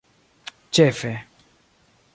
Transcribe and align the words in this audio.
ĉefe 0.77 1.13